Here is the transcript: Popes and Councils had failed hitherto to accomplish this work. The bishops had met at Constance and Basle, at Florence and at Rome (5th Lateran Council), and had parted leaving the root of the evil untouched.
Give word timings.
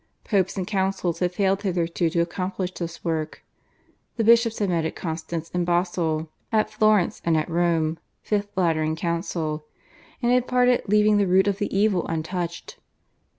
Popes 0.23 0.57
and 0.57 0.65
Councils 0.65 1.19
had 1.19 1.31
failed 1.31 1.61
hitherto 1.61 2.09
to 2.09 2.21
accomplish 2.21 2.71
this 2.73 3.05
work. 3.05 3.45
The 4.17 4.23
bishops 4.23 4.57
had 4.57 4.69
met 4.69 4.83
at 4.83 4.95
Constance 4.95 5.51
and 5.53 5.63
Basle, 5.63 6.27
at 6.51 6.71
Florence 6.71 7.21
and 7.23 7.37
at 7.37 7.47
Rome 7.47 7.99
(5th 8.27 8.47
Lateran 8.55 8.95
Council), 8.95 9.63
and 10.19 10.31
had 10.31 10.47
parted 10.47 10.81
leaving 10.87 11.17
the 11.17 11.27
root 11.27 11.45
of 11.47 11.59
the 11.59 11.71
evil 11.77 12.07
untouched. 12.07 12.79